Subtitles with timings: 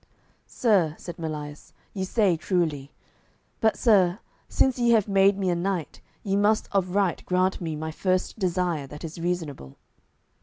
[0.47, 2.91] "Sir," said Melias, "ye say truly.
[3.59, 4.17] But, sir,
[4.49, 8.39] since ye have made me a knight, ye must of right grant me my first
[8.39, 9.77] desire that is reasonable."